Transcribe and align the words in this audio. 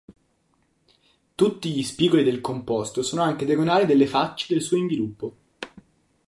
Tutti 1.35 1.71
gli 1.71 1.83
spigoli 1.83 2.23
del 2.23 2.41
composto 2.41 3.03
sono 3.03 3.21
anche 3.21 3.45
diagonali 3.45 3.85
delle 3.85 4.07
facce 4.07 4.51
del 4.51 4.63
suo 4.63 4.75
inviluppo. 4.77 5.35